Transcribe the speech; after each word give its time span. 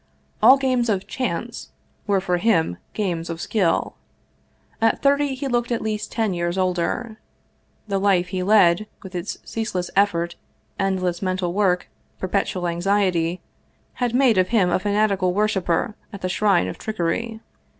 All 0.41 0.57
games 0.57 0.89
of" 0.89 1.05
chance" 1.07 1.69
were 2.07 2.19
for 2.19 2.37
him 2.37 2.77
games 2.95 3.29
of 3.29 3.39
skill. 3.39 3.93
At 4.81 5.03
thirty 5.03 5.35
he 5.35 5.47
looked 5.47 5.71
at 5.71 5.83
least 5.83 6.11
ten 6.11 6.33
years 6.33 6.57
older. 6.57 7.19
The 7.87 7.99
life 7.99 8.29
he 8.29 8.41
led, 8.41 8.87
with 9.03 9.13
its 9.13 9.37
ceaseless 9.43 9.91
effort, 9.95 10.37
endless 10.79 11.21
mental 11.21 11.53
work, 11.53 11.87
perpetual 12.17 12.67
anxiety, 12.67 13.41
had 13.93 14.15
made 14.15 14.39
of 14.39 14.47
him 14.47 14.71
a 14.71 14.79
fanati 14.79 15.19
cal 15.19 15.31
worshiper 15.33 15.93
at 16.11 16.21
the 16.21 16.29
shrine 16.29 16.67
of 16.67 16.79
trickery. 16.79 17.39